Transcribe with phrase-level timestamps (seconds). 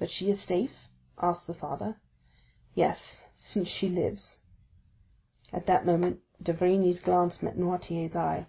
[0.00, 2.00] "But is she safe?" asked the father.
[2.74, 4.40] "Yes, since she lives."
[5.52, 8.46] At that moment d'Avrigny's glance met Noirtier's eye.